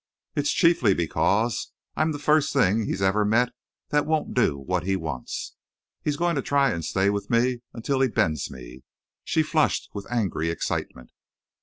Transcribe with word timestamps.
It's 0.35 0.51
chiefly 0.51 0.95
because 0.95 1.73
I'm 1.95 2.11
the 2.11 2.17
first 2.17 2.51
thing 2.53 2.87
he's 2.87 3.03
ever 3.03 3.23
met 3.23 3.51
that 3.89 4.07
won't 4.07 4.33
do 4.33 4.57
what 4.57 4.81
he 4.83 4.95
wants. 4.95 5.53
He's 6.03 6.17
going 6.17 6.35
to 6.37 6.41
try 6.41 6.71
to 6.71 6.81
stay 6.81 7.11
with 7.11 7.29
me 7.29 7.61
until 7.71 8.01
he 8.01 8.07
bends 8.07 8.49
me." 8.49 8.81
She 9.23 9.43
flushed 9.43 9.89
with 9.93 10.11
angry 10.11 10.49
excitement. 10.49 11.11